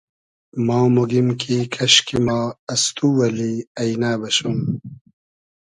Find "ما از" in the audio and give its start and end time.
2.25-2.83